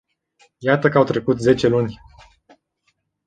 [0.57, 1.99] Iată că au trecut zece luni.